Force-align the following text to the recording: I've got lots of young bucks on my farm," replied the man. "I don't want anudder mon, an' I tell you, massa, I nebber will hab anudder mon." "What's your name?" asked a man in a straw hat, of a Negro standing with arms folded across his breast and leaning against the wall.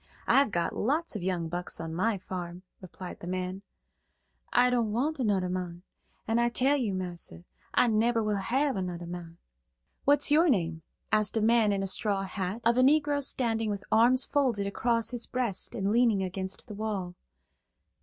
I've 0.25 0.49
got 0.49 0.75
lots 0.75 1.15
of 1.15 1.21
young 1.21 1.47
bucks 1.47 1.79
on 1.79 1.93
my 1.93 2.17
farm," 2.17 2.63
replied 2.81 3.19
the 3.19 3.27
man. 3.27 3.61
"I 4.51 4.71
don't 4.71 4.91
want 4.91 5.19
anudder 5.19 5.47
mon, 5.47 5.83
an' 6.27 6.39
I 6.39 6.49
tell 6.49 6.75
you, 6.75 6.95
massa, 6.95 7.43
I 7.75 7.85
nebber 7.85 8.23
will 8.23 8.37
hab 8.37 8.73
anudder 8.77 9.05
mon." 9.07 9.37
"What's 10.03 10.31
your 10.31 10.49
name?" 10.49 10.81
asked 11.11 11.37
a 11.37 11.39
man 11.41 11.71
in 11.71 11.83
a 11.83 11.87
straw 11.87 12.23
hat, 12.23 12.61
of 12.65 12.77
a 12.77 12.81
Negro 12.81 13.21
standing 13.23 13.69
with 13.69 13.83
arms 13.91 14.25
folded 14.25 14.65
across 14.65 15.11
his 15.11 15.27
breast 15.27 15.75
and 15.75 15.91
leaning 15.91 16.23
against 16.23 16.67
the 16.67 16.73
wall. 16.73 17.13